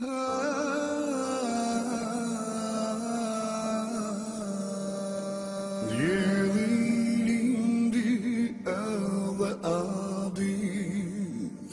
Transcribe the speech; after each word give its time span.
Djelilindi 0.00 0.08
edhe 8.64 9.50
adit 9.72 11.72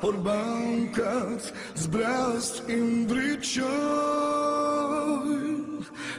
Por 0.00 0.16
bankat 0.24 1.52
zbrast 1.76 2.64
indriqoj 2.72 3.68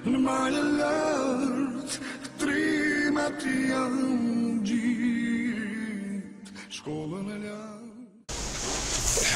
Në 0.05 0.17
majë 0.21 0.61
lartë 0.77 1.97
trimat 2.37 3.41
janë 3.41 4.61
gjit. 4.69 6.45
Shkollë 6.77 7.16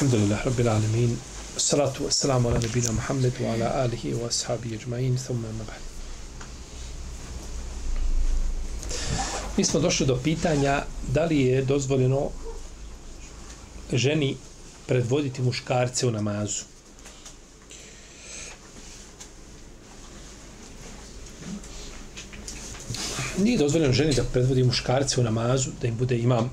Alhamdulillah, 0.02 0.42
Rabbil 0.44 0.66
Alamin 0.66 1.16
Salatu 1.56 2.02
wassalamu 2.02 2.50
ala 2.50 2.58
nabina 2.58 2.92
Muhammed 2.92 3.32
wa 3.38 3.54
ala 3.54 3.86
alihi 3.86 4.14
wa 4.14 4.26
ashabi 4.26 4.74
ajma'in 4.76 5.14
thumma 5.16 5.46
ma 5.54 5.64
Mi 9.56 9.64
smo 9.64 9.80
došli 9.80 10.06
do 10.06 10.16
pitanja 10.24 10.84
da 11.06 11.24
li 11.24 11.40
je 11.40 11.62
dozvoljeno 11.62 12.30
ženi 13.92 14.36
predvoditi 14.86 15.42
muškarce 15.42 16.06
u 16.06 16.10
namazu. 16.10 16.64
Nije 23.38 23.58
dozvoljeno 23.58 23.92
ženi 23.92 24.14
da 24.14 24.24
predvodi 24.24 24.64
muškarce 24.64 25.20
u 25.20 25.24
namazu, 25.24 25.70
da 25.80 25.88
im 25.88 25.96
bude 25.96 26.18
imam. 26.18 26.50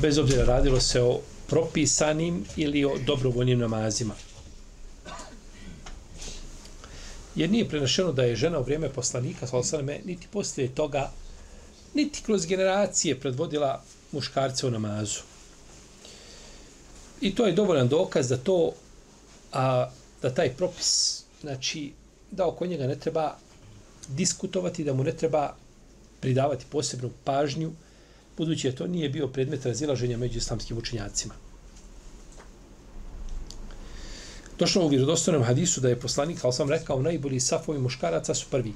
Bez 0.00 0.18
obzira 0.18 0.44
radilo 0.44 0.80
se 0.80 1.02
o 1.02 1.20
propisanim 1.46 2.44
ili 2.56 2.84
o 2.84 2.98
dobrovoljnim 3.06 3.58
namazima. 3.58 4.14
Jer 7.34 7.50
nije 7.50 7.68
prenašeno 7.68 8.12
da 8.12 8.22
je 8.22 8.36
žena 8.36 8.58
u 8.58 8.62
vrijeme 8.62 8.88
poslanika, 8.88 9.46
sallallahu 9.46 10.06
niti 10.06 10.26
poslije 10.32 10.74
toga, 10.74 11.10
niti 11.94 12.22
kroz 12.22 12.46
generacije 12.46 13.20
predvodila 13.20 13.82
muškarce 14.12 14.66
u 14.66 14.70
namazu. 14.70 15.20
I 17.20 17.34
to 17.34 17.46
je 17.46 17.52
dovoljan 17.52 17.88
dokaz 17.88 18.28
da 18.28 18.36
to, 18.36 18.72
a, 19.52 19.90
da 20.22 20.34
taj 20.34 20.56
propis, 20.56 21.22
znači, 21.40 21.92
da 22.30 22.46
oko 22.46 22.66
njega 22.66 22.86
ne 22.86 22.98
treba 22.98 23.36
diskutovati, 24.08 24.84
da 24.84 24.94
mu 24.94 25.04
ne 25.04 25.12
treba 25.12 25.54
pridavati 26.20 26.64
posebnu 26.70 27.10
pažnju, 27.24 27.72
budući 28.40 28.66
je 28.66 28.76
to 28.76 28.86
nije 28.86 29.08
bio 29.08 29.28
predmet 29.28 29.66
razilaženja 29.66 30.16
među 30.16 30.38
islamskim 30.38 30.78
učenjacima. 30.78 31.34
Došlo 34.58 34.84
u 34.84 34.88
vjerodostojnom 34.88 35.42
hadisu 35.44 35.80
da 35.80 35.88
je 35.88 36.00
poslanik, 36.00 36.44
ali 36.44 36.52
sam 36.52 36.70
rekao, 36.70 37.02
najbolji 37.02 37.40
safovi 37.40 37.78
muškaraca 37.78 38.34
su 38.34 38.46
prvi, 38.50 38.72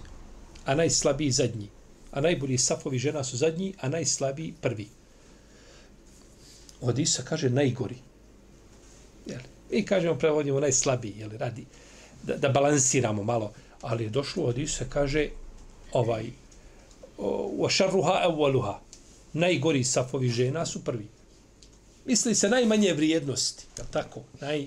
a 0.65 0.75
najslabiji 0.75 1.31
zadnji. 1.31 1.69
A 2.13 2.21
najbolji 2.21 2.59
safovi 2.59 2.99
žena 2.99 3.25
su 3.25 3.37
zadnji, 3.37 3.73
a 3.81 3.89
najslabiji 3.89 4.55
prvi. 4.61 4.89
Odisa 6.81 7.25
kaže 7.25 7.51
najgori. 7.51 7.97
Jel? 9.27 9.41
I 9.71 9.85
kažemo, 9.87 10.19
prevodimo 10.19 10.61
najslabiji, 10.61 11.19
jel, 11.19 11.31
radi, 11.41 11.65
da, 12.23 12.37
da 12.37 12.49
balansiramo 12.49 13.23
malo. 13.23 13.53
Ali 13.81 14.05
je 14.05 14.11
došlo 14.11 14.45
u 14.45 14.47
hadisu, 14.47 14.85
kaže, 14.89 15.29
ovaj, 15.93 16.33
u 17.19 17.69
šarruha 17.69 18.21
evaluha, 18.25 18.81
najgori 19.35 19.85
safovi 19.85 20.29
žena 20.29 20.67
su 20.67 20.85
prvi. 20.85 21.09
Misli 22.07 22.35
se 22.35 22.49
najmanje 22.49 22.93
vrijednosti, 22.93 23.67
je 23.79 23.85
tako? 23.91 24.21
Naj, 24.41 24.67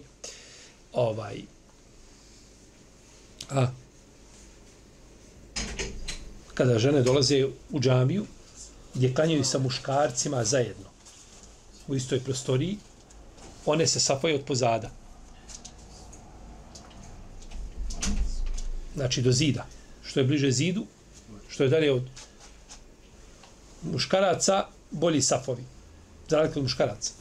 ovaj, 0.94 1.42
a, 3.50 3.68
kada 6.54 6.80
žene 6.80 7.02
dolaze 7.02 7.45
u 7.70 7.80
džamiju, 7.80 8.26
gdje 8.94 9.14
klanjaju 9.14 9.44
sa 9.44 9.60
muškarcima 9.60 10.44
zajedno, 10.44 10.89
u 11.88 11.95
istoj 11.95 12.20
prostoriji, 12.20 12.77
one 13.66 13.88
se 13.88 14.00
safaju 14.00 14.36
od 14.36 14.45
pozada. 14.45 14.89
Znači 18.95 19.22
do 19.22 19.32
zida. 19.32 19.66
Što 20.04 20.20
je 20.20 20.23
bliže 20.23 20.52
zidu, 20.52 20.86
što 21.50 21.64
je 21.64 21.70
dalje 21.70 21.92
od 21.92 22.04
muškaraca, 23.92 24.65
bolji 24.92 25.21
safovi. 25.21 25.64
Za 26.30 26.37
razliku 26.37 26.59
od 26.59 26.64
muškaraca. 26.64 27.14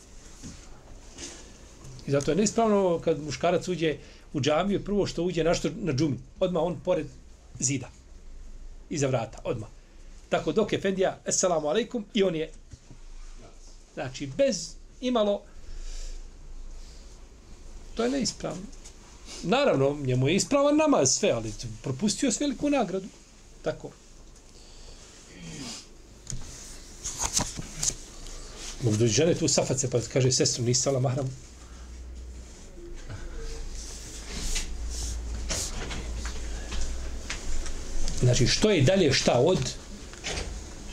I 2.06 2.10
zato 2.10 2.31
je 2.31 2.37
neispravno 2.37 3.00
kad 3.04 3.22
muškarac 3.22 3.69
uđe 3.69 3.97
u 4.32 4.41
džamiju, 4.41 4.84
prvo 4.84 5.06
što 5.06 5.22
uđe 5.22 5.44
na, 5.44 5.55
što, 5.55 5.71
na 5.76 5.93
džumi. 5.93 6.19
Odmah 6.41 6.62
on 6.62 6.81
pored 6.84 7.06
zida. 7.59 7.91
Iza 8.91 9.06
vrata, 9.06 9.38
odmah. 9.44 9.69
Tako 10.28 10.53
dok 10.53 10.72
je 10.72 10.81
Fendija, 10.81 11.19
assalamu 11.26 11.69
alaikum, 11.69 12.05
i 12.15 12.22
on 12.22 12.37
je 12.37 12.50
znači 13.94 14.26
bez 14.26 14.75
imalo 15.00 15.43
To 17.97 18.05
je 18.05 18.10
neispravno. 18.10 18.62
Naravno, 19.43 19.97
njemu 20.05 20.28
je 20.28 20.37
ispravan 20.37 20.76
namaz 20.76 21.10
sve, 21.10 21.31
ali 21.31 21.53
propustio 21.82 22.32
s 22.32 22.41
veliku 22.41 22.71
nagradu. 22.71 23.09
Tako. 23.62 23.91
Možda 28.87 29.05
doći 29.05 29.15
žene 29.15 29.35
tu 29.35 29.49
saface, 29.49 29.91
pa 29.91 29.99
kaže, 30.13 30.33
sestru, 30.33 30.65
nisi 30.65 30.81
sala 30.81 31.01
mahram. 31.01 31.31
Znači, 38.21 38.47
što 38.47 38.71
je 38.71 38.83
dalje 38.83 39.13
šta 39.13 39.39
od 39.39 39.59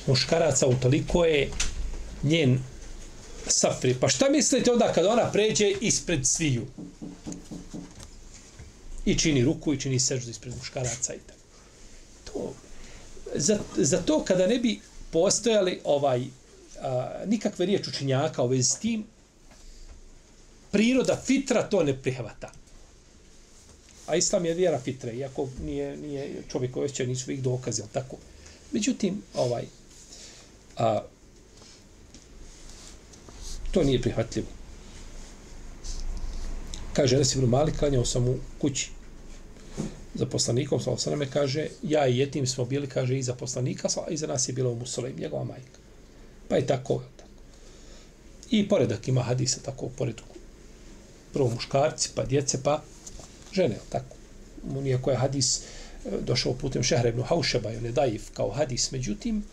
muškaraca, 0.08 0.68
utoliko 0.68 1.26
je 1.26 1.50
njen 2.24 2.60
safri. 3.48 3.96
Pa 4.00 4.10
šta 4.10 4.30
mislite 4.30 4.72
onda 4.72 4.94
kad 4.94 5.06
ona 5.06 5.32
pređe 5.32 5.70
ispred 5.82 6.28
sviju? 6.28 6.66
I 9.06 9.18
čini 9.20 9.44
ruku 9.44 9.74
i 9.74 9.80
čini 9.80 10.00
seždu 10.00 10.32
ispred 10.32 10.54
muškaraca 10.58 11.14
i 11.14 11.20
tako. 11.28 11.40
To, 12.26 12.54
za, 13.36 13.60
za 13.78 14.02
to 14.02 14.24
kada 14.24 14.48
ne 14.48 14.60
bi 14.60 14.80
postojali 15.12 15.80
ovaj 15.84 16.24
a, 16.84 17.24
nikakve 17.26 17.66
riječ 17.66 17.88
učinjaka 17.88 18.44
u 18.44 18.48
vezi 18.48 18.64
s 18.64 18.80
tim, 18.80 19.06
priroda 20.72 21.22
fitra 21.26 21.64
to 21.70 21.84
ne 21.84 22.02
prihvata. 22.02 22.52
A 24.08 24.16
islam 24.16 24.46
je 24.46 24.54
vjera 24.54 24.80
fitre, 24.80 25.14
iako 25.14 25.50
nije, 25.66 25.98
nije 25.98 26.44
čovjek 26.52 26.74
koji 26.74 27.08
nisu 27.08 27.32
ih 27.32 27.44
dokazi, 27.44 27.82
tako. 27.94 28.18
Međutim, 28.72 29.22
ovaj, 29.34 29.66
a, 30.78 31.02
To 33.74 33.84
nije 33.84 34.02
prihvatljivo. 34.02 34.48
Kaže, 36.94 37.18
da 37.18 37.26
si 37.26 37.38
Ibn 37.38 37.50
Malik 37.50 37.80
klanjao 37.80 38.06
sam 38.06 38.28
u 38.28 38.36
kući 38.62 38.90
za 40.14 40.26
poslanikom, 40.26 40.80
sa 40.80 40.92
osaname, 40.92 41.26
kaže, 41.30 41.68
ja 41.84 42.08
i 42.08 42.18
jetim 42.18 42.48
smo 42.48 42.66
bili, 42.66 42.88
kaže, 42.88 43.18
i 43.18 43.24
za 43.24 43.34
poslanika, 43.34 43.90
a 43.98 44.12
iza 44.12 44.28
nas 44.28 44.50
je 44.50 44.54
bilo 44.54 44.72
u 44.72 44.76
Musolem, 44.76 45.16
njegova 45.20 45.44
majka. 45.44 45.83
Pa 46.48 46.56
je 46.56 46.68
tako, 46.68 47.02
tako. 47.18 47.30
I 48.52 48.70
poredak 48.70 49.08
ima 49.08 49.22
hadisa, 49.22 49.60
tako, 49.66 49.90
pored 49.98 50.22
prvo 51.34 51.50
muškarci, 51.50 52.10
pa 52.16 52.26
djece, 52.26 52.64
pa 52.64 52.82
žene, 53.54 53.78
tako. 53.90 54.16
Nijako 54.82 55.12
je 55.12 55.18
hadis 55.18 55.60
e, 55.60 55.64
došao 56.22 56.54
putem 56.54 56.84
Šehra 56.84 57.10
ibn 57.10 57.22
Haušeba, 57.22 57.72
ili 57.72 57.92
Daif, 57.92 58.30
kao 58.34 58.52
hadis, 58.52 58.92
međutim, 58.92 59.44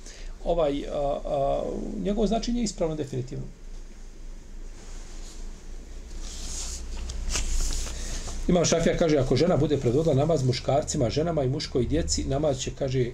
ovaj, 0.45 0.85
a, 0.89 1.21
a, 1.25 1.63
njegovo 2.05 2.27
značenje 2.27 2.61
je 2.61 2.65
ispravno 2.65 2.95
definitivno. 2.95 3.45
Imam 8.49 8.65
Šafija 8.65 8.97
kaže, 8.97 9.19
ako 9.19 9.37
žena 9.37 9.57
bude 9.57 9.77
predvodila 9.77 10.15
namaz 10.15 10.43
muškarcima, 10.43 11.11
ženama 11.11 11.45
i 11.45 11.49
muškoj 11.49 11.87
djeci, 11.87 12.25
namaz 12.25 12.59
će, 12.59 12.71
kaže, 12.79 13.11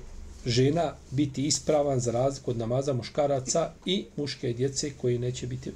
žena 0.47 0.95
biti 1.11 1.47
ispravan 1.47 2.01
za 2.01 2.13
razliku 2.13 2.51
od 2.51 2.59
namaza 2.59 2.93
muškaraca 2.93 3.71
i 3.87 4.05
muške 4.17 4.53
djece 4.53 4.91
koji 5.01 5.19
neće 5.19 5.47
biti 5.47 5.71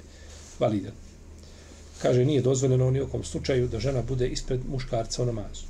validan. 0.59 0.93
Kaže, 2.01 2.25
nije 2.25 2.41
dozvoljeno 2.41 2.87
u 2.87 2.91
nijekom 2.91 3.23
slučaju 3.23 3.67
da 3.67 3.79
žena 3.79 4.01
bude 4.01 4.27
ispred 4.27 4.59
muškarca 4.69 5.23
u 5.23 5.25
namazu. 5.25 5.65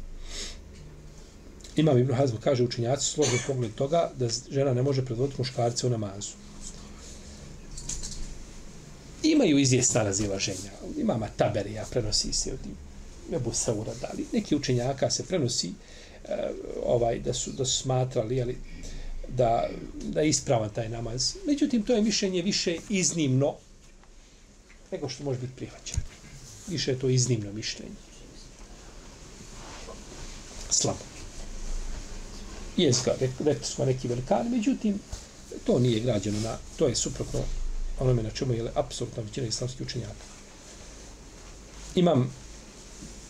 Imam 1.75 1.97
Ibn 1.97 2.13
Hazm 2.13 2.35
kaže, 2.43 2.63
učinjaci 2.63 3.05
složni 3.05 3.39
pogled 3.47 3.75
toga 3.75 4.11
da 4.19 4.27
žena 4.51 4.73
ne 4.73 4.81
može 4.81 5.05
predvoditi 5.05 5.41
muškarce 5.41 5.87
u 5.87 5.89
namazu. 5.89 6.31
Imaju 9.23 9.57
izvjesna 9.57 10.03
razilaženja. 10.03 10.71
Imama 10.97 11.27
Taberija 11.37 11.85
prenosi 11.91 12.33
se 12.33 12.53
od 12.53 12.59
Ebu 13.35 13.53
Saura 13.53 13.93
dali. 14.01 14.25
Neki 14.33 14.55
učenjaka 14.55 15.09
se 15.09 15.25
prenosi 15.25 15.71
eh, 16.25 16.51
ovaj 16.85 17.19
da 17.19 17.33
su, 17.33 17.51
da 17.51 17.65
su 17.65 17.81
smatrali 17.81 18.41
ali, 18.41 18.57
da, 19.37 19.69
da 20.03 20.21
je 20.21 20.29
ispravan 20.29 20.69
taj 20.69 20.89
namaz. 20.89 21.35
Međutim, 21.47 21.83
to 21.83 21.93
je 21.93 22.01
mišljenje 22.01 22.41
više 22.41 22.77
iznimno 22.89 23.55
nego 24.91 25.09
što 25.09 25.23
može 25.23 25.39
biti 25.39 25.53
prihvaćeno. 25.55 26.03
Više 26.67 26.91
je 26.91 26.99
to 26.99 27.09
iznimno 27.09 27.53
mišljenje. 27.53 27.95
Slabo. 30.69 30.99
Jeska, 32.77 33.11
rekli 33.19 33.65
smo 33.65 33.85
neki 33.85 34.07
velikani, 34.07 34.49
međutim, 34.49 34.99
to 35.65 35.79
nije 35.79 35.99
građeno 35.99 36.39
na, 36.39 36.57
to 36.77 36.87
je 36.87 36.95
suprotno 36.95 37.39
onome 37.99 38.23
na 38.23 38.29
čemu 38.29 38.53
je 38.53 38.71
apsolutna 38.75 39.23
većina 39.23 39.47
islamskih 39.47 39.87
učenjaka. 39.87 40.25
Imam 41.95 42.33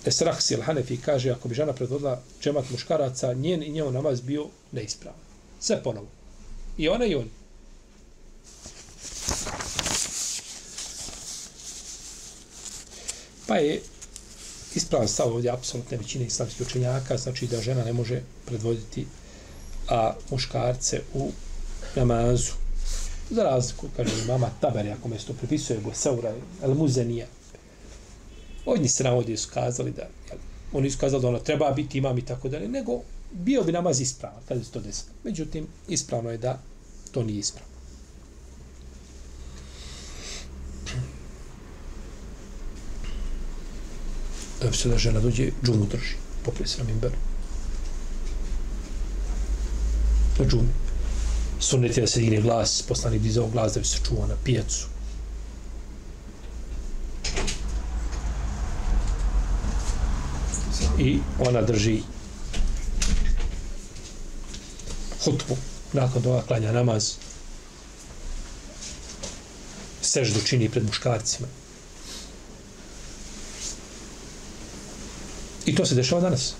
Esrahsi 0.06 0.56
al-Hanefi 0.56 0.98
kaže, 1.02 1.32
ako 1.32 1.48
bi 1.48 1.56
žena 1.56 1.74
predvodila 1.74 2.22
džemat 2.42 2.70
muškaraca, 2.70 3.34
njen 3.34 3.64
i 3.64 3.70
njeo 3.70 3.92
namaz 3.92 4.22
bio 4.22 4.48
neispravan. 4.72 5.31
Sve 5.62 5.84
ponovo. 5.84 6.08
I 6.78 6.90
ona 6.90 7.06
i 7.06 7.16
on. 7.16 7.30
Pa 13.48 13.56
je 13.56 13.82
ispravan 14.76 15.08
stav 15.08 15.28
ovdje 15.28 15.52
apsolutne 15.52 15.98
većine 15.98 16.26
islamskih 16.26 16.68
učenjaka, 16.68 17.18
znači 17.18 17.48
da 17.48 17.62
žena 17.62 17.84
ne 17.84 17.94
može 17.94 18.22
predvoditi 18.46 19.06
a 19.90 20.14
muškarce 20.30 21.02
u 21.14 21.32
namazu. 21.96 22.52
Za 23.30 23.44
razliku, 23.44 23.88
kaže 23.98 24.26
mama 24.28 24.50
Taberi, 24.62 24.92
ako 24.92 25.08
me 25.08 25.18
to 25.18 25.34
pripisuje, 25.34 25.80
Boseura, 25.80 26.34
El 26.64 26.74
Muzenija. 26.74 27.28
Od 28.66 28.82
njih 28.82 28.92
se 28.92 29.04
navodi 29.04 29.38
su 29.38 29.50
kazali 29.54 29.92
da, 29.92 30.02
jel, 30.02 30.40
oni 30.74 30.92
su 30.92 30.98
kazali 30.98 31.22
da 31.22 31.28
ona 31.28 31.40
treba 31.40 31.72
biti 31.72 31.98
imam 31.98 32.18
i 32.18 32.26
tako 32.26 32.50
dalje, 32.50 32.68
nego 32.68 33.02
bio 33.32 33.64
bi 33.64 33.72
namaz 33.72 34.02
ispravan 34.02 34.42
kada 34.48 34.64
se 34.64 34.72
to 34.72 34.80
desilo. 34.80 35.14
Međutim, 35.24 35.68
ispravno 35.88 36.32
je 36.32 36.38
da 36.38 36.60
to 37.12 37.24
nije 37.24 37.40
ispravno. 37.40 37.72
Da 44.62 44.74
se 44.74 44.90
da 44.90 44.98
žena 44.98 45.20
dođe, 45.20 45.52
džumu 45.64 45.86
drži, 45.86 46.16
popri 46.46 46.68
se 46.68 46.78
na 46.78 46.84
mimberu. 46.84 47.16
Na 50.40 50.46
džumi. 50.46 50.70
Sunnet 51.60 51.98
je 51.98 52.02
da 52.02 52.08
se 52.08 52.20
digne 52.20 52.42
glas, 52.42 52.82
poslani 52.88 53.20
dizao 53.20 53.50
glas 53.50 53.74
da 53.74 53.80
bi 53.80 53.86
se 53.86 53.98
čuo 54.06 54.28
na 54.28 54.36
pijacu. 54.44 54.88
I 61.00 61.20
ona 61.40 61.62
drži 61.62 62.02
hutbu, 65.26 65.58
nakon 65.94 66.22
toga 66.22 66.42
klanja 66.48 66.72
namaz, 66.72 67.16
seždu 70.02 70.42
čini 70.46 70.70
pred 70.70 70.86
muškarcima. 70.86 71.48
I 75.66 75.76
to 75.76 75.86
se 75.86 75.96
dešava 75.96 76.22
danas. 76.22 76.54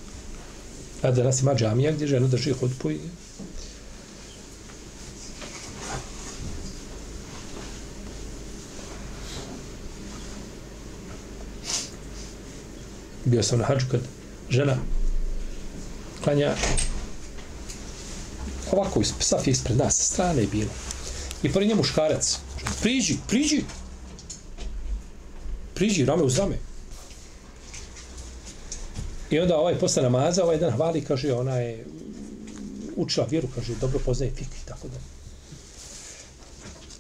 A 1.02 1.12
danas 1.12 1.42
ima 1.42 1.56
džamija 1.56 1.92
gdje 1.92 2.08
žena 2.08 2.28
drži 2.28 2.54
hutbu 2.54 2.92
i 2.92 3.00
bio 13.26 13.44
sam 13.44 13.60
na 13.60 13.66
hađu 13.66 13.86
kad 13.92 14.02
žena 14.50 14.78
klanja 16.24 16.56
ovako 18.72 19.02
iz 19.02 19.14
saf 19.20 19.48
ispred 19.48 19.78
nas, 19.78 19.98
sa 19.98 20.04
strane 20.04 20.42
je 20.42 20.48
bilo. 20.48 20.70
I 21.44 21.52
pored 21.54 21.68
nje 21.68 21.76
muškarac. 21.76 22.40
Priđi, 22.82 23.18
priđi. 23.28 23.64
Priđi, 25.74 26.06
rame 26.06 26.24
uz 26.24 26.38
rame. 26.38 26.58
I 29.30 29.40
onda 29.40 29.58
ovaj 29.58 29.80
posle 29.80 30.04
namaza, 30.04 30.44
ovaj 30.44 30.58
dan 30.58 30.72
hvali, 30.72 31.02
kaže, 31.02 31.34
ona 31.34 31.56
je 31.56 31.86
učila 32.96 33.28
vjeru, 33.30 33.48
kaže, 33.56 33.76
dobro 33.82 34.00
poznaje 34.06 34.32
fik 34.32 34.48
i 34.48 34.68
tako 34.68 34.88
da. 34.88 34.98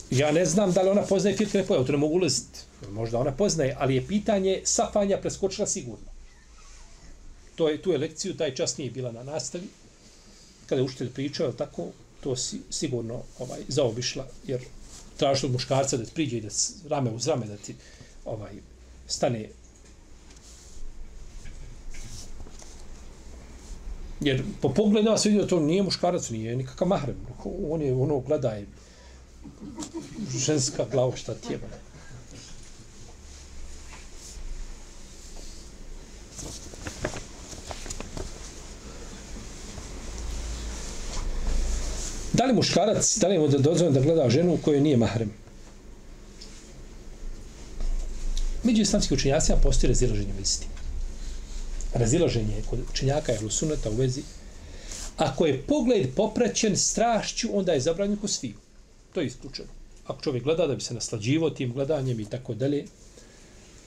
Ja 0.09 0.31
ne 0.31 0.45
znam 0.45 0.71
da 0.71 0.81
li 0.81 0.89
ona 0.89 1.01
poznaje 1.01 1.37
fik, 1.37 1.53
ne 1.53 1.63
poznaje, 1.63 1.85
to 1.85 1.91
ne 1.91 1.97
mogu 1.97 2.15
ulaziti. 2.15 2.59
Možda 2.89 3.19
ona 3.19 3.31
poznaje, 3.31 3.75
ali 3.79 3.95
je 3.95 4.07
pitanje 4.07 4.61
safanja 4.63 5.17
preskočila 5.17 5.67
sigurno. 5.67 6.05
To 7.55 7.69
je, 7.69 7.81
tu 7.81 7.91
je 7.91 7.97
lekciju, 7.97 8.37
taj 8.37 8.55
čas 8.55 8.77
nije 8.77 8.91
bila 8.91 9.11
na 9.11 9.23
nastavi 9.23 9.67
kada 10.71 10.81
je 10.81 10.85
učitelj 10.85 11.09
pričao, 11.11 11.51
tako, 11.51 11.87
to 12.23 12.35
si 12.35 12.61
sigurno 12.69 13.21
ovaj, 13.39 13.59
zaobišla, 13.67 14.27
jer 14.47 14.61
tražiš 15.17 15.43
od 15.43 15.51
muškarca 15.51 15.97
da 15.97 16.05
ti 16.05 16.11
priđe 16.13 16.37
i 16.37 16.41
da 16.41 16.49
rame 16.89 17.11
uz 17.11 17.27
rame 17.27 17.45
da 17.45 17.57
ti 17.57 17.75
ovaj, 18.25 18.53
stane 19.07 19.49
Jer 24.21 24.43
po 24.61 24.69
pogledu 24.69 25.09
vas 25.09 25.25
vidio 25.25 25.45
to 25.45 25.59
nije 25.59 25.83
muškarac, 25.83 26.29
nije 26.29 26.55
nikakav 26.55 26.87
mahrem. 26.87 27.15
On 27.69 27.81
je 27.81 27.93
ono 27.93 28.19
gledaj, 28.19 28.65
ženska 30.37 30.85
glava 30.91 31.15
šta 31.15 31.33
ti 31.33 31.53
je. 31.53 31.59
Da 42.41 42.45
li 42.45 42.53
muškarac, 42.53 43.17
da 43.17 43.27
li 43.27 43.37
mu 43.39 43.47
da 43.47 43.57
dozvoljeno 43.57 43.99
da 43.99 44.05
gleda 44.05 44.29
ženu 44.29 44.57
koju 44.65 44.81
nije 44.81 44.97
mahrem? 44.97 45.31
Među 48.63 48.81
islamskih 48.81 49.17
učenjacima 49.17 49.57
postoji 49.57 49.87
razilaženje 49.87 50.33
misli. 50.39 50.65
Razilaženje 51.93 52.55
je 52.55 52.63
kod 52.69 52.79
učenjaka 52.89 53.31
je 53.31 53.49
suneta 53.49 53.89
u 53.89 53.95
vezi. 53.95 54.23
Ako 55.17 55.45
je 55.45 55.61
pogled 55.61 56.07
popraćen 56.15 56.77
strašću, 56.77 57.49
onda 57.53 57.73
je 57.73 57.79
zabranjen 57.79 58.17
ko 58.17 58.27
sviju. 58.27 58.57
To 59.13 59.21
je 59.21 59.27
isključeno. 59.27 59.69
Ako 60.07 60.21
čovjek 60.21 60.43
gleda 60.43 60.67
da 60.67 60.75
bi 60.75 60.81
se 60.81 60.93
naslađivo 60.93 61.49
tim 61.49 61.73
gledanjem 61.73 62.19
i 62.19 62.25
tako 62.25 62.53
dalje, 62.53 62.85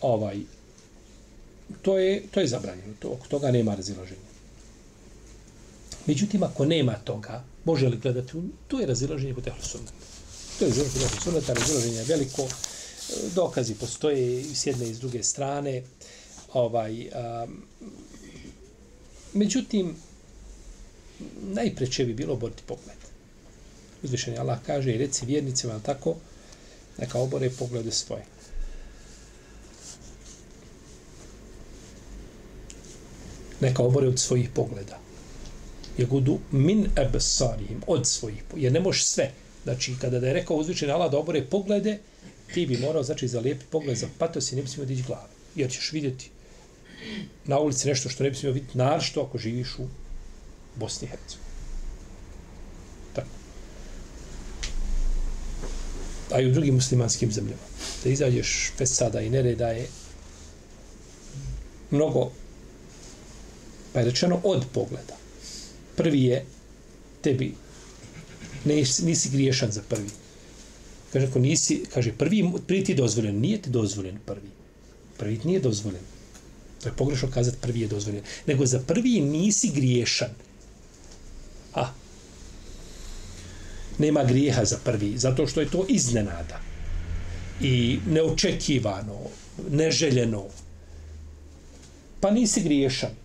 ovaj, 0.00 0.39
to 1.83 1.99
je, 1.99 2.23
to 2.31 2.41
je 2.41 2.47
zabranjeno. 2.47 2.95
To, 2.99 3.09
oko 3.09 3.27
toga 3.27 3.50
nema 3.50 3.75
razilaženja. 3.75 4.34
Međutim, 6.06 6.43
ako 6.43 6.65
nema 6.65 6.95
toga, 6.95 7.45
može 7.65 7.89
li 7.89 7.97
gledati, 7.97 8.33
to 8.69 8.81
je 8.81 8.87
razilaženje 8.87 9.35
kod 9.35 9.47
ehlu 9.47 9.62
sunnata. 9.62 9.93
To 10.59 10.65
je 10.65 10.69
razilaženje 10.69 10.93
kod 10.93 11.03
ehlu 11.03 11.21
sunnata, 11.21 11.55
razilaženje 11.55 11.97
je 11.97 12.05
veliko, 12.05 12.43
e, 12.43 12.49
dokazi 13.35 13.75
postoje 13.75 14.41
i 14.41 14.55
s 14.55 14.67
jedne 14.67 14.89
i 14.89 14.95
s 14.95 15.01
druge 15.01 15.23
strane. 15.23 15.83
Ovaj, 16.52 17.09
um, 17.09 17.62
međutim, 19.33 19.97
najpreće 21.43 22.05
bi 22.05 22.14
bilo 22.14 22.37
boriti 22.37 22.62
pogled. 22.67 22.99
Uzvišenje 24.02 24.38
Allah 24.38 24.59
kaže 24.67 24.95
i 24.95 24.99
reci 24.99 25.26
vjernicima, 25.26 25.78
tako, 25.78 26.14
neka 26.99 27.19
obore 27.19 27.50
poglede 27.50 27.90
svoje. 27.90 28.25
Neka 33.61 33.83
obore 33.83 34.09
od 34.09 34.19
svojih 34.19 34.50
pogleda 34.55 35.03
je 35.99 36.07
gudu 36.07 36.39
min 36.51 36.89
ebsarihim, 36.97 37.83
od 37.87 38.07
svojih, 38.07 38.43
jer 38.57 38.73
ne 38.73 38.81
možeš 38.81 39.05
sve. 39.05 39.31
Znači, 39.65 39.95
kada 40.01 40.21
da 40.21 40.27
je 40.27 40.35
rekao 40.35 40.57
uzvičen 40.57 40.91
Allah 40.91 41.11
da 41.11 41.19
obore 41.19 41.45
poglede, 41.45 41.99
ti 42.55 42.67
bi 42.67 42.77
morao, 42.77 43.03
znači, 43.03 43.29
za 43.29 43.41
lijepi 43.41 43.65
pogled 43.71 43.97
za 43.97 44.09
patos 44.19 44.53
i 44.53 44.57
ne 44.57 44.63
bi 44.63 44.69
smio 44.69 44.87
dići 44.87 45.03
glavu. 45.03 45.29
Jer 45.55 45.71
ćeš 45.71 45.93
vidjeti 45.93 46.31
na 47.45 47.59
ulici 47.59 47.89
nešto 47.89 48.09
što 48.09 48.25
ne 48.25 48.31
bi 48.31 48.37
smio 48.37 48.53
vidjeti, 48.53 48.79
našto 48.79 49.23
ako 49.23 49.39
živiš 49.39 49.79
u 49.79 49.87
Bosni 50.77 51.07
i 51.07 51.11
Hercegovini. 51.11 51.51
Tako. 53.15 53.29
A 56.31 56.41
i 56.41 56.47
u 56.47 56.53
drugim 56.53 56.75
muslimanskim 56.75 57.33
zemljama. 57.33 57.63
Da 58.05 58.11
izađeš 58.11 58.73
pesada 58.79 59.21
i 59.21 59.31
nereda 59.31 59.69
je 59.69 59.87
mnogo, 61.91 62.31
pa 63.93 64.01
je 64.01 64.07
rečeno 64.07 64.41
od 64.45 64.65
pogleda 64.73 65.24
prvi 65.97 66.23
je 66.23 66.45
tebi 67.23 67.55
Ne, 68.65 68.75
nisi 69.03 69.31
griješan 69.31 69.73
za 69.73 69.83
prvi. 69.89 70.09
Kaže, 71.13 71.27
ako 71.27 71.39
nisi, 71.39 71.85
kaže, 71.95 72.13
prvi, 72.13 72.53
prvi 72.67 72.85
ti 72.85 72.95
dozvoljen, 72.95 73.41
nije 73.41 73.63
ti 73.63 73.71
dozvoljen 73.71 74.19
prvi. 74.27 74.51
Prvi 75.19 75.39
ti 75.39 75.47
nije 75.47 75.61
dozvoljen. 75.61 76.01
To 76.83 76.89
je 76.89 76.93
pogrešno 76.97 77.31
kazati 77.31 77.59
prvi 77.61 77.81
je 77.81 77.89
dozvoljen. 77.89 78.23
Nego 78.47 78.67
za 78.67 78.81
prvi 78.81 79.21
nisi 79.21 79.71
griješan. 79.75 80.31
A, 81.75 81.93
nema 83.99 84.25
grijeha 84.25 84.65
za 84.65 84.79
prvi, 84.85 85.19
zato 85.19 85.47
što 85.47 85.61
je 85.61 85.71
to 85.71 85.87
iznenada. 85.89 86.61
I 87.61 87.99
neočekivano, 88.07 89.19
neželjeno. 89.71 90.45
Pa 92.21 92.31
nisi 92.31 92.63
griješan. 92.63 93.24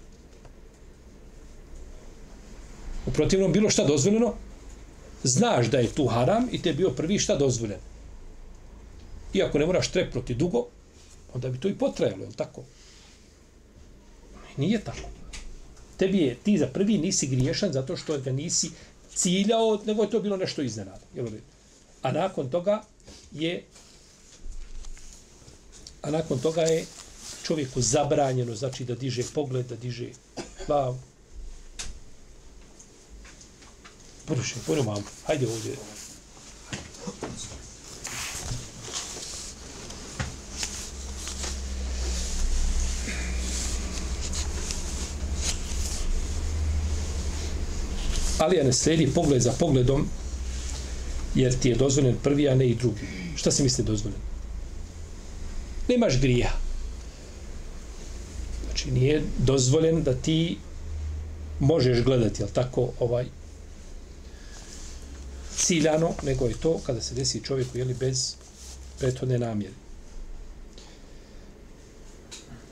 U 3.09 3.11
protivnom 3.11 3.51
bilo 3.51 3.69
šta 3.69 3.85
dozvoljeno, 3.85 4.33
znaš 5.23 5.67
da 5.67 5.79
je 5.79 5.93
tu 5.93 6.05
haram 6.07 6.47
i 6.51 6.61
te 6.61 6.73
bio 6.73 6.89
prvi 6.89 7.19
šta 7.19 7.35
dozvoljen. 7.35 7.79
Iako 9.33 9.59
ne 9.59 9.65
moraš 9.65 9.91
trepnuti 9.91 10.35
dugo, 10.35 10.65
onda 11.33 11.49
bi 11.49 11.59
to 11.59 11.67
i 11.67 11.77
potrajalo, 11.77 12.23
je 12.23 12.31
tako? 12.35 12.63
Nije 14.57 14.83
tako. 14.83 15.09
Tebi 15.97 16.17
je, 16.17 16.35
ti 16.35 16.57
za 16.57 16.67
prvi 16.67 16.97
nisi 16.97 17.27
griješan 17.27 17.73
zato 17.73 17.97
što 17.97 18.17
ga 18.17 18.31
nisi 18.31 18.69
ciljao, 19.15 19.79
nego 19.85 20.03
je 20.03 20.09
to 20.09 20.19
bilo 20.19 20.37
nešto 20.37 20.61
iznenada. 20.61 21.05
Jel 21.15 21.25
u? 21.25 21.41
A 22.01 22.11
nakon 22.11 22.49
toga 22.49 22.83
je 23.31 23.63
a 26.01 26.11
nakon 26.11 26.39
toga 26.39 26.61
je 26.61 26.85
čovjeku 27.43 27.81
zabranjeno, 27.81 28.55
znači 28.55 28.85
da 28.85 28.95
diže 28.95 29.23
pogled, 29.33 29.65
da 29.65 29.75
diže 29.75 30.09
glavu. 30.67 31.08
Buduši, 34.29 34.55
puno 34.65 34.83
mamu. 34.83 35.03
hajde 35.25 35.47
ovdje. 35.47 35.71
Ali 48.39 48.57
ja 48.57 48.63
ne 48.63 48.73
slijedi 48.73 49.11
pogled 49.13 49.41
za 49.41 49.51
pogledom, 49.59 50.07
jer 51.35 51.59
ti 51.59 51.69
je 51.69 51.75
dozvoljen 51.75 52.15
prvi, 52.23 52.49
a 52.49 52.55
ne 52.55 52.67
i 52.67 52.75
drugi. 52.75 53.07
Šta 53.35 53.51
se 53.51 53.63
misli 53.63 53.83
dozvoljen? 53.83 54.19
Nemaš 55.87 56.19
grija. 56.21 56.51
Znači, 58.65 58.91
nije 58.91 59.23
dozvoljen 59.37 60.03
da 60.03 60.13
ti 60.13 60.57
možeš 61.59 62.03
gledati, 62.03 62.41
jel 62.41 62.49
tako, 62.53 62.89
ovaj, 62.99 63.25
ciljano, 65.69 66.13
nego 66.23 66.47
je 66.47 66.57
to 66.57 66.79
kada 66.85 67.01
se 67.01 67.15
desi 67.15 67.43
čovjeku, 67.43 67.77
jeli, 67.77 67.93
bez 67.93 68.35
prethodne 68.99 69.37
namjere. 69.37 69.73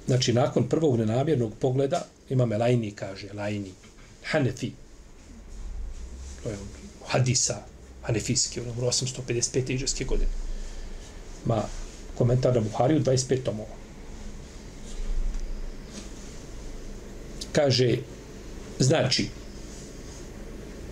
Znači, 0.08 0.34
nakon 0.34 0.70
prvog 0.70 0.98
nenamjernog 0.98 1.54
pogleda, 1.60 2.06
ima 2.30 2.46
me 2.46 2.58
lajni, 2.58 2.92
kaže, 2.92 3.34
lajni, 3.34 3.72
hanefi, 4.24 4.72
to 6.44 6.50
je 6.50 6.58
hadisa, 7.08 7.62
hanefijski, 8.01 8.60
ono, 8.60 8.74
855. 8.74 9.72
iđarske 9.72 10.06
godine. 10.06 10.32
Ma, 11.46 11.63
komentar 12.18 12.56
na 12.56 12.62
Buhariju, 12.62 13.04
25 13.04 13.44
tomova. 13.44 13.77
Kaže, 17.51 17.98
znači, 18.80 19.30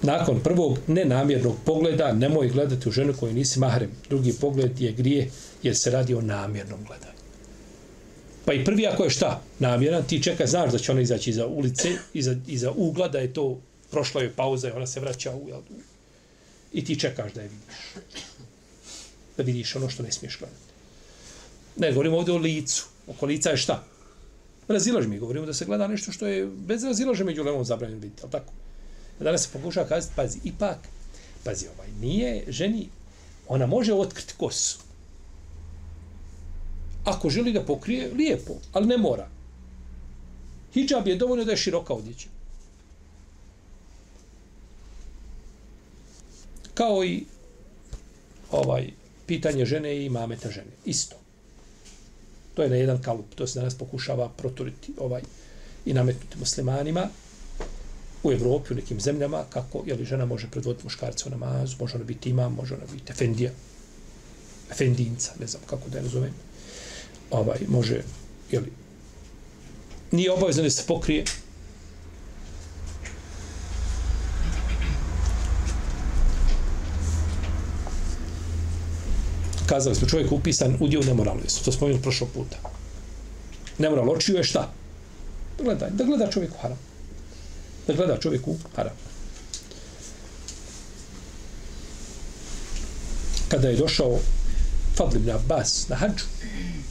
nakon 0.06 0.40
prvog 0.40 0.80
nenamjernog 0.88 1.56
pogleda, 1.66 2.14
nemoj 2.14 2.48
gledati 2.48 2.90
u 2.90 2.92
ženu 2.92 3.14
koju 3.20 3.34
nisi 3.34 3.60
mahrem. 3.60 3.92
Drugi 4.10 4.34
pogled 4.34 4.82
je 4.82 4.92
grije, 4.92 5.30
jer 5.64 5.78
se 5.78 5.92
radi 5.92 6.14
o 6.14 6.22
namjernom 6.22 6.80
gledanju. 6.88 7.16
Pa 8.46 8.54
i 8.54 8.66
prvi 8.66 8.88
ako 8.88 9.04
je 9.04 9.10
šta? 9.10 9.42
Namjeran, 9.60 10.04
ti 10.04 10.24
čeka, 10.24 10.48
znaš 10.48 10.72
da 10.72 10.78
će 10.78 10.92
ona 10.92 11.02
izaći 11.02 11.30
iza 11.30 11.48
ulice, 11.48 11.90
iza, 12.14 12.36
iza 12.48 12.72
ugla, 12.72 13.08
da 13.08 13.20
je 13.20 13.34
to, 13.34 13.60
prošla 13.92 14.22
je 14.22 14.34
pauza 14.34 14.68
i 14.68 14.72
ona 14.72 14.88
se 14.88 15.00
vraća 15.00 15.32
u, 15.36 15.50
jel, 15.50 15.62
i 16.74 16.86
ti 16.86 17.00
čekaš 17.00 17.34
da 17.34 17.42
je 17.42 17.48
vidiš. 17.48 18.04
Da 19.38 19.44
vidiš 19.44 19.76
ono 19.76 19.90
što 19.90 20.04
ne 20.04 20.12
smiješ 20.12 20.40
gledati. 20.40 20.62
Ne, 21.78 21.92
govorimo 21.92 22.18
ovdje 22.18 22.34
o 22.34 22.38
licu. 22.38 22.86
Oko 23.08 23.26
lica 23.26 23.50
je 23.50 23.58
šta? 23.58 23.84
Razilaž 24.68 25.08
mi, 25.08 25.20
govorimo 25.20 25.46
da 25.46 25.54
se 25.54 25.66
gleda 25.66 25.88
nešto 25.88 26.12
što 26.12 26.28
je 26.28 26.46
bez 26.46 26.84
razilaže 26.84 27.24
među 27.24 27.44
levom 27.44 27.66
zabranjeno 27.66 28.02
vidjeti, 28.02 28.22
ali 28.24 28.32
tako? 28.32 28.54
Danas 29.20 29.42
se 29.42 29.50
pokušava 29.54 29.88
kazati, 29.88 30.14
pazi, 30.16 30.40
ipak, 30.44 30.78
pazi, 31.44 31.68
ovaj, 31.76 31.92
nije 32.02 32.44
ženi, 32.48 32.90
ona 33.48 33.66
može 33.66 33.94
otkriti 33.94 34.34
kosu. 34.38 34.80
Ako 37.04 37.30
želi 37.30 37.54
da 37.54 37.66
pokrije, 37.66 38.14
lijepo, 38.14 38.54
ali 38.74 38.88
ne 38.88 38.98
mora. 38.98 39.30
Hijab 40.74 41.08
je 41.08 41.16
dovoljno 41.16 41.46
da 41.46 41.52
je 41.52 41.58
široka 41.58 41.94
odjeća. 41.94 42.28
Kao 46.74 47.04
i 47.04 47.26
ovaj 48.52 48.90
pitanje 49.26 49.66
žene 49.66 50.06
i 50.06 50.10
mameta 50.10 50.52
žene. 50.52 50.72
Isto. 50.86 51.16
To 52.54 52.64
je 52.64 52.70
na 52.70 52.76
jedan 52.76 53.02
kalup. 53.02 53.36
To 53.36 53.48
se 53.48 53.60
danas 53.60 53.78
pokušava 53.78 54.30
proturiti 54.30 54.94
ovaj 54.98 55.22
i 55.86 55.94
nametnuti 55.94 56.38
muslimanima 56.40 57.10
u 58.30 58.32
Evropi, 58.32 58.74
u 58.74 58.76
nekim 58.76 59.00
zemljama, 59.00 59.44
kako 59.50 59.84
je 59.86 59.96
li 59.96 60.06
žena 60.06 60.26
može 60.26 60.48
predvoditi 60.52 60.86
muškarca 60.86 61.26
u 61.28 61.30
namazu, 61.30 61.76
može 61.80 61.96
ona 61.96 62.04
biti 62.04 62.30
imam, 62.30 62.54
može 62.54 62.74
ona 62.74 62.84
biti 62.94 63.12
efendija, 63.12 63.52
efendinca, 64.72 65.32
ne 65.40 65.48
znam 65.48 65.62
kako 65.66 65.90
da 65.90 65.98
je 65.98 66.04
nazovem. 66.04 66.34
Ovaj, 67.32 67.60
može, 67.68 68.02
je 68.52 68.60
li, 68.60 68.72
nije 70.12 70.32
obavezno 70.32 70.64
da 70.64 70.70
se 70.70 70.84
pokrije, 70.88 71.24
kazali 79.66 79.96
smo 79.96 80.08
čovjek 80.08 80.32
upisan 80.32 80.78
u 80.80 80.88
dio 80.88 81.02
nemoralnosti. 81.02 81.66
To 81.66 81.72
smo 81.72 81.88
imali 81.88 82.02
prošlog 82.02 82.30
puta. 82.34 82.58
Nemoral 83.78 84.10
očiju 84.10 84.36
je 84.36 84.44
šta? 84.44 84.72
Gledaj, 85.64 85.90
da 85.90 86.04
gleda 86.04 86.32
čovjek 86.32 86.52
u 86.52 86.58
haram. 86.62 86.78
Da 87.88 87.94
gleda 87.94 88.18
čovjek 88.18 88.48
u 88.48 88.56
haram. 88.76 88.94
Kada 93.48 93.70
je 93.70 93.78
došao 93.78 94.20
Fadl 94.96 95.18
ibn 95.18 95.30
Abbas 95.30 95.88
na 95.90 95.96
hađu, 95.96 96.24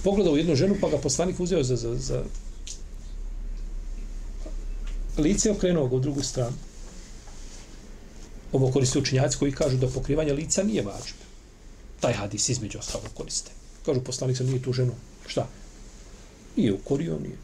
pogledao 0.04 0.36
jednu 0.36 0.56
ženu, 0.56 0.76
pa 0.80 0.88
ga 0.88 0.98
poslanik 0.98 1.40
uzeo 1.40 1.62
za, 1.62 1.76
za, 1.76 1.94
za 1.98 2.22
lice 5.18 5.50
okrenuo 5.50 5.88
ga 5.88 5.96
u 5.96 6.00
drugu 6.00 6.22
stranu. 6.22 6.56
Ovo 8.52 8.70
koriste 8.70 8.98
učinjaci 8.98 9.38
koji 9.38 9.52
kažu 9.52 9.76
da 9.76 9.88
pokrivanje 9.88 10.32
lica 10.32 10.62
nije 10.62 10.82
važno 10.82 11.24
taj 12.00 12.12
hadis 12.12 12.48
između 12.48 12.78
ostalog 12.78 13.08
koriste. 13.14 13.50
Kažu 13.86 14.00
poslanik 14.00 14.36
sam 14.36 14.46
nije 14.46 14.62
tu 14.62 14.72
ženu. 14.72 14.92
Šta? 15.26 15.46
Nije 16.56 16.72
ukorio, 16.72 17.18
nije. 17.18 17.36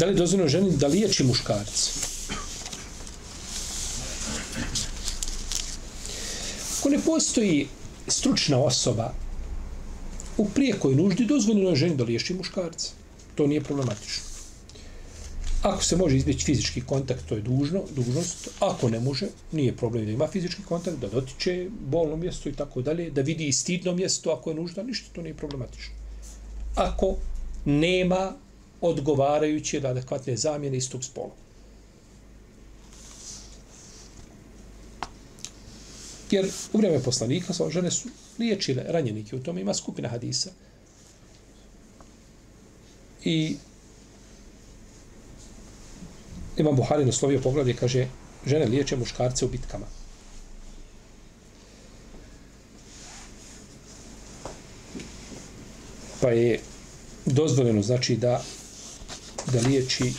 Da 0.00 0.06
li 0.06 0.14
dozvoljeno 0.14 0.48
ženi 0.48 0.76
da 0.76 0.86
liječi 0.86 1.24
muškarce? 1.24 1.90
Ako 6.78 6.88
ne 6.88 6.98
postoji 7.06 7.68
stručna 8.08 8.58
osoba 8.58 9.12
u 10.36 10.48
prijekoj 10.48 10.94
nuždi 10.94 11.26
dozvoljeno 11.26 11.70
je 11.70 11.76
ženi 11.76 11.96
da 11.96 12.04
liječi 12.04 12.34
muškarca. 12.34 12.92
To 13.34 13.46
nije 13.46 13.60
problematično. 13.60 14.24
Ako 15.62 15.84
se 15.84 15.96
može 15.96 16.16
izbjeći 16.16 16.44
fizički 16.44 16.80
kontakt, 16.80 17.28
to 17.28 17.34
je 17.34 17.42
dužno, 17.42 17.82
dužnost. 17.96 18.48
Ako 18.60 18.88
ne 18.88 19.00
može, 19.00 19.26
nije 19.52 19.76
problem 19.76 20.04
da 20.04 20.12
ima 20.12 20.28
fizički 20.28 20.62
kontakt, 20.68 20.96
da 20.98 21.08
dotiče 21.08 21.68
bolno 21.80 22.16
mjesto 22.16 22.48
i 22.48 22.52
tako 22.52 22.82
dalje, 22.82 23.10
da 23.10 23.20
vidi 23.20 23.52
stidno 23.52 23.92
mjesto 23.92 24.30
ako 24.30 24.50
je 24.50 24.56
nužda, 24.56 24.82
ništa, 24.82 25.10
to 25.14 25.22
nije 25.22 25.34
problematično. 25.34 25.94
Ako 26.74 27.16
nema 27.64 28.32
odgovarajuće 28.80 29.80
da 29.80 29.88
adekvatne 29.88 30.36
zamjene 30.36 30.76
istog 30.76 31.04
spola. 31.04 31.34
Jer 36.30 36.50
u 36.72 36.78
vrijeme 36.78 37.02
poslanika 37.02 37.52
sa 37.52 37.70
žene 37.70 37.90
su 37.90 38.08
liječile 38.38 38.84
ranjenike. 38.88 39.36
U 39.36 39.42
tome 39.42 39.60
ima 39.60 39.74
skupina 39.74 40.08
hadisa. 40.08 40.50
I 43.24 43.56
Imam 46.56 46.76
Buhari 46.76 47.04
naslovio 47.04 47.40
poglavlje, 47.40 47.74
kaže 47.74 48.06
žene 48.46 48.66
liječe 48.66 48.96
muškarce 48.96 49.44
u 49.44 49.48
bitkama. 49.48 49.86
Pa 56.20 56.30
je 56.30 56.60
dozvoljeno 57.26 57.82
znači 57.82 58.16
da 58.16 58.42
da 59.52 59.60
liječi 59.60 60.12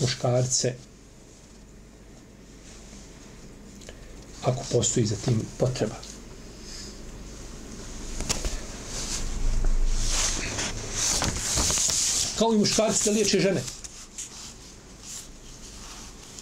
muškarce 0.00 0.74
ako 4.42 4.62
postoji 4.72 5.06
za 5.06 5.16
tim 5.16 5.40
potreba. 5.58 5.94
Kao 12.38 12.54
i 12.54 12.58
muškarci 12.58 13.04
da 13.04 13.10
liječe 13.10 13.40
žene. 13.40 13.62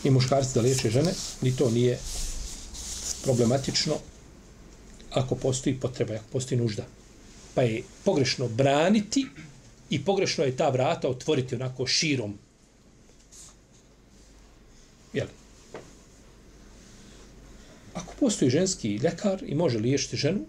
I 0.05 0.11
muškarci 0.11 0.55
da 0.55 0.61
liječe 0.61 0.90
žene, 0.90 1.12
ni 1.40 1.57
to 1.57 1.71
nije 1.71 1.99
problematično 3.25 3.95
ako 5.11 5.35
postoji 5.35 5.81
potreba, 5.81 6.14
ako 6.14 6.25
postoji 6.33 6.61
nužda. 6.61 6.87
Pa 7.55 7.62
je 7.62 7.83
pogrešno 8.05 8.49
braniti 8.49 9.26
i 9.90 10.04
pogrešno 10.04 10.44
je 10.44 10.56
ta 10.56 10.68
vrata 10.68 11.09
otvoriti 11.09 11.54
onako 11.54 11.87
širom 11.87 12.38
Jel? 15.12 15.26
Ako 17.94 18.14
postoji 18.20 18.50
ženski 18.50 18.97
ljekar 18.97 19.42
i 19.47 19.54
može 19.54 19.78
liječiti 19.78 20.16
ženu, 20.16 20.40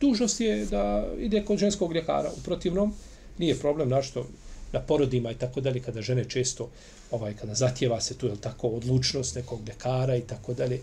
dužnost 0.00 0.40
je 0.40 0.66
da 0.66 1.08
ide 1.18 1.44
kod 1.44 1.58
ženskog 1.58 1.94
ljekara. 1.94 2.30
U 2.36 2.42
protivnom, 2.44 2.94
nije 3.38 3.58
problem 3.58 3.88
našto 3.88 4.26
na 4.72 4.80
porodima 4.80 5.30
i 5.30 5.34
tako 5.34 5.60
dalje, 5.60 5.80
kada 5.80 6.02
žene 6.02 6.24
često, 6.28 6.70
ovaj, 7.10 7.34
kada 7.34 7.54
zatjeva 7.54 8.00
se 8.00 8.18
tu, 8.18 8.26
jel 8.26 8.36
tako, 8.36 8.68
odlučnost 8.68 9.34
nekog 9.34 9.68
ljekara 9.68 10.16
i 10.16 10.20
tako 10.20 10.54
dalje. 10.54 10.80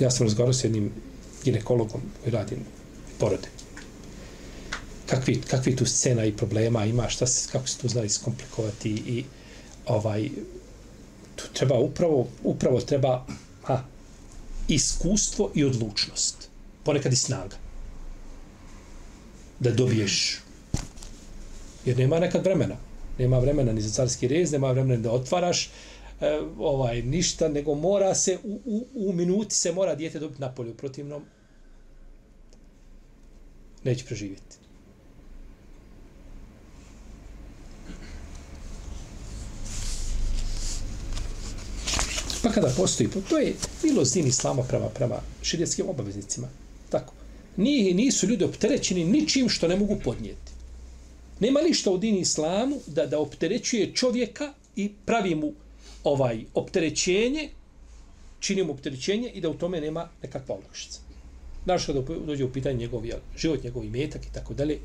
Ja 0.00 0.10
sam 0.10 0.26
razgovarao 0.26 0.52
s 0.52 0.64
jednim 0.64 0.92
ginekologom 1.44 2.00
koji 2.22 2.32
radim 2.32 2.58
porode. 3.18 3.48
Kakvi, 5.06 5.40
kakvi 5.40 5.76
tu 5.76 5.86
scena 5.86 6.24
i 6.24 6.36
problema 6.36 6.84
ima, 6.84 7.08
šta 7.08 7.26
se, 7.26 7.48
kako 7.52 7.66
se 7.66 7.78
tu 7.78 7.88
zna 7.88 8.04
iskomplikovati 8.04 8.90
i 8.90 9.24
ovaj, 9.86 10.28
tu 11.36 11.44
treba 11.52 11.78
upravo, 11.78 12.28
upravo 12.42 12.80
treba 12.80 13.26
ha, 13.62 13.84
iskustvo 14.68 15.50
i 15.54 15.64
odlučnost. 15.64 16.48
Ponekad 16.84 17.12
i 17.12 17.16
snaga. 17.16 17.56
Da 19.60 19.70
dobiješ. 19.70 20.40
Jer 21.84 21.98
nema 21.98 22.18
nekad 22.18 22.44
vremena. 22.44 22.76
Nema 23.18 23.38
vremena 23.38 23.72
ni 23.72 23.80
za 23.80 23.90
carski 23.90 24.28
rez, 24.28 24.52
nema 24.52 24.72
vremena 24.72 25.02
da 25.02 25.12
otvaraš 25.12 25.70
e, 26.24 26.40
ovaj 26.58 27.02
ništa, 27.02 27.48
nego 27.48 27.74
mora 27.74 28.14
se 28.14 28.38
u, 28.44 28.60
u, 28.64 28.86
u 28.94 29.12
minuti 29.12 29.54
se 29.54 29.72
mora 29.72 29.94
dijete 29.94 30.18
dobiti 30.18 30.40
na 30.40 30.52
polju. 30.52 30.74
Protivnom 30.74 31.22
neće 33.84 34.04
preživjeti. 34.04 34.56
Pa 42.42 42.52
kada 42.52 42.68
postoji, 42.76 43.08
pa 43.08 43.20
to 43.20 43.38
je 43.38 43.54
bilo 43.82 44.04
zin 44.04 44.26
islama 44.26 44.62
prema, 44.62 44.88
prema 44.88 45.20
širijetskim 45.42 45.88
obaveznicima. 45.88 46.48
Tako. 46.90 47.14
Nije, 47.56 47.94
nisu 47.94 48.26
ljudi 48.26 48.44
opterećeni 48.44 49.04
ničim 49.04 49.48
što 49.48 49.68
ne 49.68 49.76
mogu 49.76 49.96
podnijeti. 50.04 50.52
Nema 51.40 51.60
ništa 51.60 51.90
u 51.90 51.98
dini 51.98 52.20
islamu 52.20 52.76
da, 52.86 53.06
da 53.06 53.18
opterećuje 53.18 53.94
čovjeka 53.94 54.52
i 54.76 54.92
pravi 55.06 55.34
mu 55.34 55.52
ovaj 56.04 56.44
opterećenje, 56.54 57.48
čini 58.40 58.62
mu 58.62 58.72
opterećenje 58.72 59.28
i 59.28 59.40
da 59.40 59.50
u 59.50 59.54
tome 59.54 59.80
nema 59.80 60.08
nekakva 60.22 60.54
olakšica. 60.54 61.00
Znaš 61.64 61.86
kada 61.86 62.00
dođe 62.00 62.44
u 62.44 62.52
pitanje 62.52 62.78
njegov 62.78 63.02
život, 63.36 63.62
njegov 63.64 63.84
imetak 63.84 64.26
i 64.26 64.32
tako 64.32 64.54
dalje, 64.54 64.78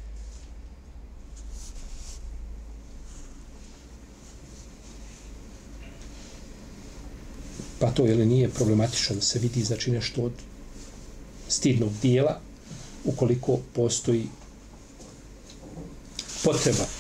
pa 7.80 7.92
to 7.92 8.06
je 8.06 8.16
li 8.16 8.26
nije 8.26 8.50
problematično 8.50 9.16
da 9.16 9.22
se 9.22 9.40
vidi 9.40 9.64
znači 9.64 9.92
nešto 9.92 10.22
od 10.22 10.32
stidnog 11.48 11.92
dijela 12.02 12.40
ukoliko 13.06 13.60
postoji 13.74 14.28
potreba. 16.44 16.99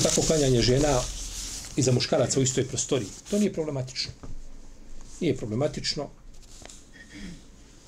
Isto 0.00 0.08
tako 0.08 0.26
klanjanje 0.26 0.62
žena 0.62 1.00
i 1.76 1.82
za 1.82 1.92
muškaraca 1.92 2.40
u 2.40 2.42
istoj 2.42 2.64
prostoriji. 2.68 3.08
To 3.30 3.38
nije 3.38 3.52
problematično. 3.52 4.12
Nije 5.20 5.36
problematično 5.36 6.08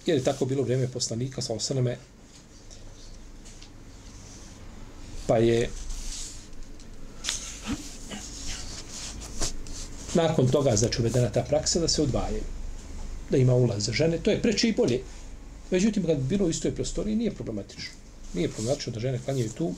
jer 0.07 0.19
je 0.19 0.25
tako 0.25 0.45
bilo 0.45 0.63
vrijeme 0.63 0.89
poslanika 0.89 1.43
sa 1.43 1.55
osaname 1.55 1.97
pa 5.27 5.37
je 5.37 5.71
nakon 10.15 10.49
toga 10.49 10.77
znači 10.77 11.01
uvedena 11.01 11.31
ta 11.31 11.43
praksa 11.43 11.81
da 11.81 11.89
se 11.89 12.03
odvajaju 12.03 12.43
da 13.31 13.37
ima 13.37 13.55
ulaz 13.55 13.85
za 13.85 13.93
žene 13.93 14.19
to 14.19 14.31
je 14.31 14.43
preče 14.43 14.69
i 14.69 14.73
bolje 14.73 15.01
međutim 15.71 16.07
kad 16.07 16.17
bi 16.17 16.37
bilo 16.37 16.47
u 16.47 16.51
istoj 16.51 16.75
prostoriji 16.75 17.17
nije 17.17 17.35
problematično 17.35 17.95
nije 18.35 18.49
problematično 18.49 18.93
da 18.93 19.01
žene 19.01 19.21
klanjaju 19.25 19.51
tu 19.51 19.75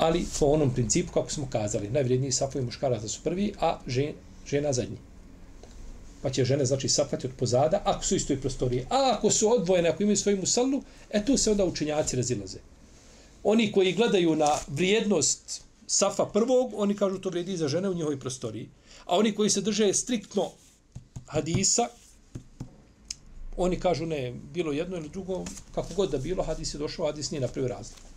ali 0.00 0.26
po 0.38 0.46
onom 0.46 0.74
principu 0.74 1.12
kako 1.12 1.30
smo 1.30 1.48
kazali 1.50 1.90
najvredniji 1.90 2.32
safovi 2.32 2.64
muškaraca 2.64 3.08
su 3.08 3.20
prvi 3.24 3.52
a 3.60 3.78
žen, 3.86 4.14
žena 4.46 4.72
zadnji. 4.72 4.96
Pa 6.22 6.30
će 6.30 6.44
žene 6.44 6.64
znači 6.64 6.88
safati 6.88 7.26
od 7.26 7.32
pozada 7.36 7.82
ako 7.84 8.04
su 8.04 8.14
u 8.14 8.16
istoj 8.16 8.40
prostoriji. 8.40 8.86
A 8.90 9.14
ako 9.16 9.30
su 9.30 9.52
odvojene 9.52 9.88
ako 9.88 10.02
imaju 10.02 10.16
svoju 10.16 10.36
musalnu 10.36 10.82
e 11.10 11.24
tu 11.24 11.36
se 11.36 11.50
onda 11.50 11.64
učenjaci 11.64 12.16
razilaze. 12.16 12.58
Oni 13.44 13.72
koji 13.72 13.92
gledaju 13.92 14.36
na 14.36 14.50
vrijednost 14.68 15.62
safa 15.86 16.26
prvog 16.26 16.72
oni 16.76 16.96
kažu 16.96 17.18
to 17.18 17.30
vrijedi 17.30 17.56
za 17.56 17.68
žene 17.68 17.88
u 17.88 17.94
njihovoj 17.94 18.20
prostoriji. 18.20 18.68
A 19.04 19.16
oni 19.16 19.34
koji 19.34 19.50
se 19.50 19.60
drže 19.60 19.92
striktno 19.94 20.50
hadisa, 21.26 21.88
oni 23.56 23.80
kažu 23.80 24.06
ne, 24.06 24.32
bilo 24.52 24.72
jedno 24.72 24.96
ili 24.96 25.08
drugo, 25.08 25.44
kako 25.74 25.94
god 25.94 26.10
da 26.10 26.18
bilo, 26.18 26.42
hadis 26.42 26.74
je 26.74 26.78
došao, 26.78 27.06
hadis 27.06 27.30
nije 27.30 27.40
napravio 27.40 27.68
razliku. 27.68 28.09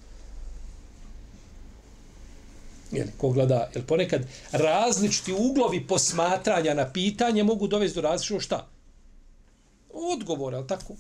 Jel, 2.94 3.08
ko 3.18 3.30
gleda, 3.30 3.70
jel 3.76 3.86
ponekad 3.86 4.28
različiti 4.52 5.34
uglovi 5.34 5.88
posmatranja 5.88 6.74
na 6.74 6.92
pitanje 6.92 7.44
mogu 7.44 7.68
dovesti 7.68 7.96
do 7.96 8.02
različitog 8.02 8.42
šta? 8.42 8.68
Odgovor, 9.94 10.54
jel 10.54 10.68
tako? 10.68 10.96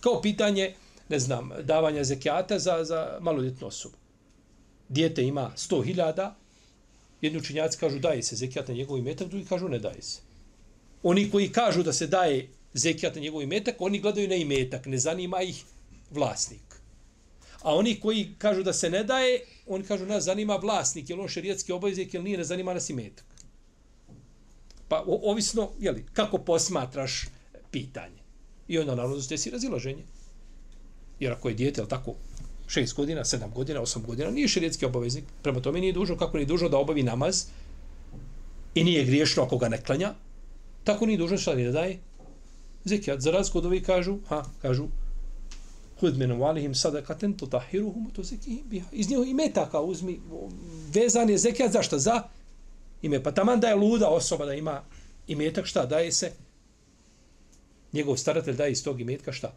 Kao 0.00 0.20
pitanje, 0.22 0.74
ne 1.08 1.18
znam, 1.18 1.50
davanja 1.62 2.04
zekijata 2.04 2.58
za, 2.58 2.84
za 2.84 3.18
maloljetnu 3.20 3.66
osobu. 3.66 3.94
Dijete 4.88 5.22
ima 5.22 5.50
100.000, 5.56 6.30
Jedni 7.20 7.38
učinjaci 7.38 7.78
kažu 7.78 7.98
daje 7.98 8.22
se 8.22 8.36
zekijat 8.36 8.68
na 8.68 8.74
njegov 8.74 8.98
imetak, 8.98 9.28
drugi 9.28 9.44
kažu 9.44 9.68
ne 9.68 9.78
daje 9.78 10.02
se. 10.02 10.20
Oni 11.02 11.30
koji 11.30 11.52
kažu 11.52 11.82
da 11.82 11.92
se 11.92 12.06
daje 12.06 12.48
zekijat 12.74 13.14
na 13.14 13.20
njegov 13.20 13.42
imetak, 13.42 13.76
oni 13.78 14.00
gledaju 14.00 14.28
na 14.28 14.34
imetak, 14.34 14.86
ne 14.86 14.98
zanima 14.98 15.42
ih 15.42 15.64
vlasnik. 16.10 16.67
A 17.68 17.74
oni 17.74 18.00
koji 18.00 18.34
kažu 18.38 18.62
da 18.62 18.72
se 18.72 18.90
ne 18.90 19.02
daje, 19.04 19.40
oni 19.66 19.84
kažu 19.84 20.06
nas 20.06 20.24
zanima 20.24 20.56
vlasnik, 20.56 21.10
je 21.10 21.16
li 21.16 21.22
on 21.22 21.28
šerijetski 21.28 21.72
obaveznik 21.72 22.14
ili 22.14 22.24
nije, 22.24 22.38
ne 22.38 22.44
zanima 22.44 22.74
nas 22.74 22.90
imetak. 22.90 23.24
Pa 24.88 25.02
o, 25.06 25.18
ovisno, 25.30 25.70
jeli, 25.80 26.06
kako 26.12 26.38
posmatraš 26.38 27.26
pitanje. 27.70 28.22
I 28.68 28.78
onda 28.78 28.94
naravno 28.94 29.20
ste 29.20 29.38
si 29.38 29.50
razilaženje. 29.50 30.04
Jer 31.20 31.32
ako 31.32 31.48
je 31.48 31.54
dijete, 31.54 31.84
tako, 31.88 32.14
6 32.68 32.94
godina, 32.94 33.24
7 33.24 33.52
godina, 33.52 33.80
8 33.80 34.06
godina, 34.06 34.30
nije 34.30 34.48
šerijetski 34.48 34.86
obaveznik. 34.86 35.24
Prema 35.42 35.60
tome 35.60 35.80
nije 35.80 35.92
dužno, 35.92 36.16
kako 36.16 36.36
nije 36.36 36.46
dužno 36.46 36.68
da 36.68 36.78
obavi 36.78 37.02
namaz 37.02 37.44
i 38.74 38.84
nije 38.84 39.04
griješno 39.04 39.42
ako 39.42 39.58
ga 39.58 39.68
ne 39.68 39.82
klanja, 39.84 40.14
tako 40.84 41.06
nije 41.06 41.18
dužno 41.18 41.38
šta 41.38 41.54
da 41.54 41.70
daje 41.72 41.98
zekijat. 42.84 43.20
Za 43.20 43.30
razliku 43.30 43.58
od 43.58 43.66
ovih 43.66 43.82
kažu, 43.82 44.18
ha, 44.28 44.44
kažu, 44.62 44.88
hud 46.00 46.18
menu 46.18 46.38
valihim 46.38 46.74
sadakaten 46.74 47.36
to 47.36 47.46
tahiruhum 47.46 48.10
to 48.10 48.22
zekijim 48.22 48.64
biha. 48.70 48.86
Iz 48.92 49.10
njih 49.10 49.28
imetaka 49.28 49.80
uzmi, 49.80 50.20
vezan 50.94 51.30
je 51.30 51.38
zekijat, 51.38 51.72
zašto? 51.72 51.98
Za 51.98 52.22
ime. 53.02 53.22
Pa 53.22 53.32
taman 53.32 53.60
da 53.60 53.68
je 53.68 53.74
luda 53.74 54.08
osoba 54.08 54.46
da 54.46 54.54
ima 54.54 54.82
imetak, 55.26 55.66
šta 55.66 55.86
daje 55.86 56.12
se? 56.12 56.32
Njegov 57.92 58.16
staratelj 58.16 58.56
daje 58.56 58.72
iz 58.72 58.84
tog 58.84 59.00
imetka 59.00 59.32
šta? 59.32 59.52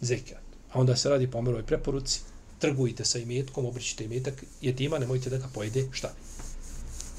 Zekijat. 0.00 0.42
A 0.72 0.80
onda 0.80 0.96
se 0.96 1.08
radi 1.08 1.30
po 1.30 1.38
Omerovoj 1.38 1.66
preporuci, 1.66 2.20
trgujte 2.58 3.04
sa 3.04 3.18
imetkom, 3.18 3.66
obrićite 3.66 4.04
imetak 4.04 4.44
jetima, 4.60 4.98
nemojte 4.98 5.30
da 5.30 5.38
ga 5.38 5.48
pojede 5.54 5.88
šta? 5.92 6.12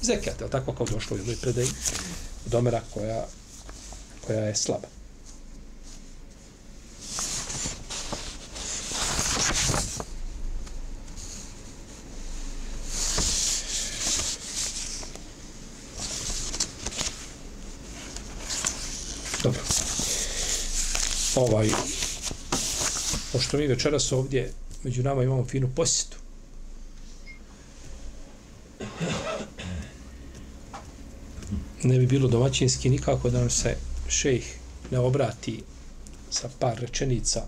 Zekijat, 0.02 0.40
je 0.40 0.50
tako 0.50 0.72
kao 0.72 0.86
došlo 0.86 1.16
u 1.16 1.18
jednoj 1.18 1.36
predaj 1.36 1.66
domera 2.46 2.80
koja, 2.94 3.26
koja 4.26 4.40
je 4.40 4.56
slaba. 4.56 4.88
Dobro. 19.42 19.60
Ovaj, 21.34 21.68
pošto 23.32 23.56
mi 23.56 23.66
večeras 23.66 24.12
ovdje 24.12 24.52
među 24.82 25.02
nama 25.02 25.22
imamo 25.22 25.44
finu 25.44 25.70
posjetu. 25.76 26.16
Ne 31.82 31.98
bi 31.98 32.06
bilo 32.06 32.28
domaćinski 32.28 32.90
nikako 32.90 33.30
da 33.30 33.40
nam 33.40 33.50
se 33.50 33.76
šejh 34.08 34.44
ne 34.90 34.98
obrati 34.98 35.62
sa 36.30 36.48
par 36.58 36.78
rečenica. 36.80 37.42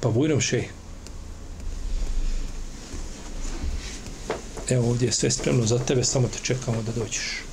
Pa 0.00 0.08
bujnom 0.08 0.40
šejh. 0.40 0.70
Evo 4.68 4.90
ovdje 4.90 5.06
je 5.06 5.12
sve 5.12 5.30
spremno 5.30 5.66
za 5.66 5.78
tebe, 5.78 6.04
samo 6.04 6.28
te 6.28 6.38
čekamo 6.42 6.82
da 6.82 6.92
dođeš. 6.92 7.51